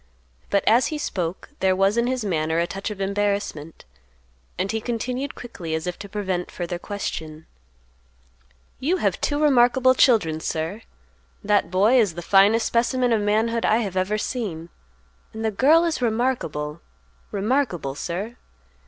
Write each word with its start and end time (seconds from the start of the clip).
But, 0.49 0.63
as 0.67 0.87
he 0.87 0.97
spoke, 0.97 1.51
there 1.59 1.75
was 1.75 1.95
in 1.95 2.07
his 2.07 2.25
manner 2.25 2.57
a 2.57 2.65
touch 2.65 2.89
of 2.89 2.99
embarrassment, 2.99 3.85
and 4.57 4.71
he 4.71 4.81
continued 4.81 5.35
quickly 5.35 5.75
as 5.75 5.85
if 5.85 5.99
to 5.99 6.09
prevent 6.09 6.49
further 6.49 6.79
question, 6.79 7.45
"You 8.79 8.97
have 8.97 9.21
two 9.21 9.39
remarkable 9.39 9.93
children, 9.93 10.39
sir; 10.39 10.81
that 11.43 11.69
boy 11.69 11.99
is 11.99 12.15
the 12.15 12.23
finest 12.23 12.65
specimen 12.65 13.13
of 13.13 13.21
manhood 13.21 13.63
I 13.63 13.77
have 13.85 13.95
ever 13.95 14.17
seen, 14.17 14.69
and 15.33 15.45
the 15.45 15.51
girl 15.51 15.85
is 15.85 16.01
remarkable—remarkable, 16.01 17.93
sir. 17.93 18.37